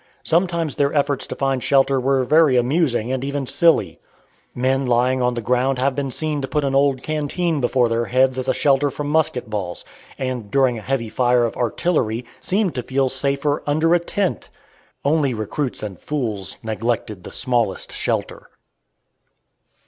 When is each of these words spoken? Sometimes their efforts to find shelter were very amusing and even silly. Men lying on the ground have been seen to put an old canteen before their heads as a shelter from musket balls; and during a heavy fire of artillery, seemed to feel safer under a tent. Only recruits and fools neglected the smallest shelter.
Sometimes 0.23 0.77
their 0.77 0.91
efforts 0.95 1.27
to 1.27 1.35
find 1.35 1.61
shelter 1.63 1.99
were 1.99 2.23
very 2.23 2.57
amusing 2.57 3.11
and 3.11 3.23
even 3.23 3.45
silly. 3.45 3.99
Men 4.55 4.87
lying 4.87 5.21
on 5.21 5.35
the 5.35 5.43
ground 5.43 5.77
have 5.77 5.93
been 5.93 6.09
seen 6.09 6.41
to 6.41 6.47
put 6.47 6.63
an 6.63 6.73
old 6.73 7.03
canteen 7.03 7.61
before 7.61 7.87
their 7.87 8.05
heads 8.05 8.39
as 8.39 8.47
a 8.47 8.53
shelter 8.55 8.89
from 8.89 9.07
musket 9.09 9.47
balls; 9.47 9.85
and 10.17 10.49
during 10.49 10.79
a 10.79 10.81
heavy 10.81 11.07
fire 11.09 11.43
of 11.45 11.55
artillery, 11.55 12.25
seemed 12.39 12.73
to 12.73 12.81
feel 12.81 13.09
safer 13.09 13.61
under 13.67 13.93
a 13.93 13.99
tent. 13.99 14.49
Only 15.05 15.35
recruits 15.35 15.83
and 15.83 15.99
fools 15.99 16.57
neglected 16.63 17.23
the 17.23 17.31
smallest 17.31 17.91
shelter. 17.91 18.49